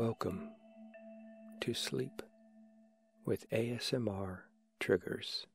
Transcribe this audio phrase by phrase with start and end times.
[0.00, 0.48] Welcome
[1.60, 2.22] to Sleep
[3.26, 4.38] with ASMR
[4.80, 5.46] Triggers.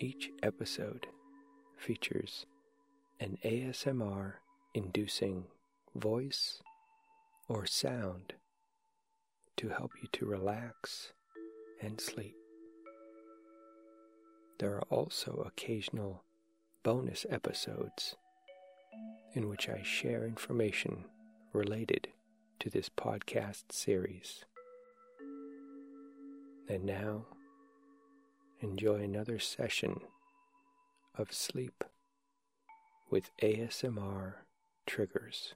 [0.00, 1.06] Each episode
[1.76, 2.46] features
[3.20, 4.32] an ASMR
[4.74, 5.44] inducing
[5.94, 6.60] voice
[7.48, 8.32] or sound
[9.56, 11.12] to help you to relax
[11.80, 12.34] and sleep.
[14.58, 16.24] There are also occasional
[16.82, 18.16] bonus episodes
[19.34, 21.04] in which I share information
[21.52, 22.08] related
[22.60, 24.44] to this podcast series.
[26.68, 27.26] And now,
[28.60, 30.00] enjoy another session
[31.16, 31.84] of sleep
[33.10, 34.34] with ASMR
[34.86, 35.54] triggers.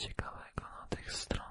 [0.00, 1.49] Ciekawego na tych stronach.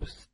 [0.00, 0.33] helps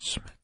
[0.00, 0.39] Sprawdźmy,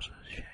[0.00, 0.49] houses, yeah.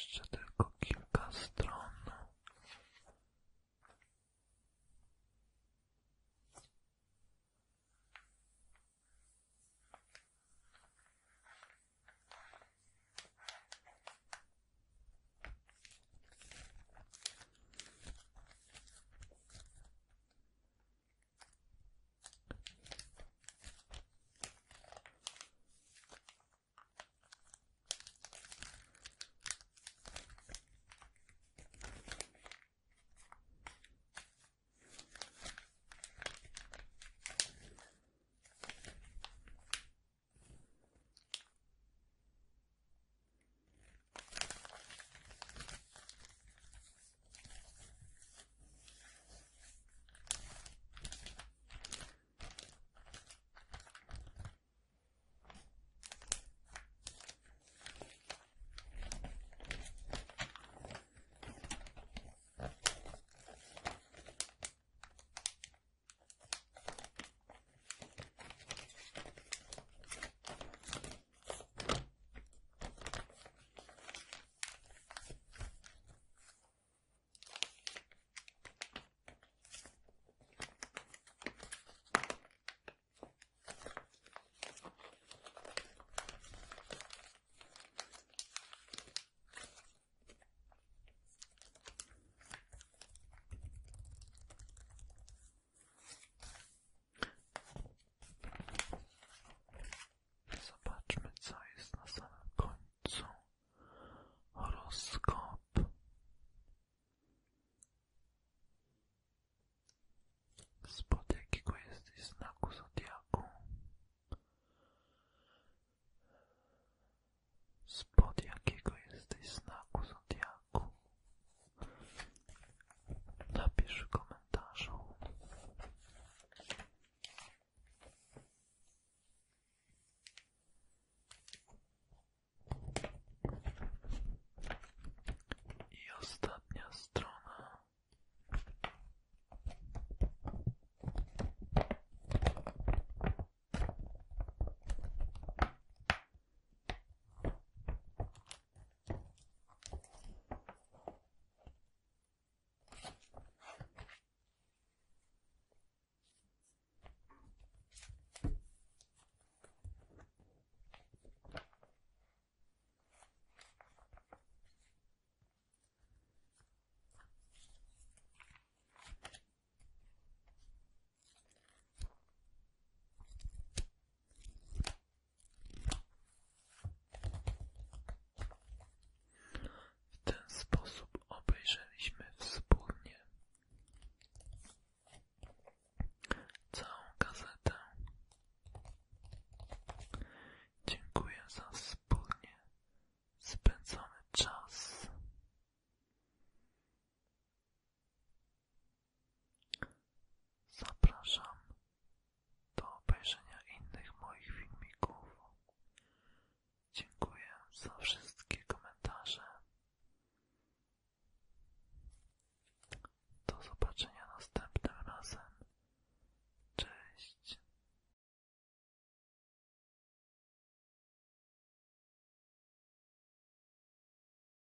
[0.00, 0.49] Jeszcze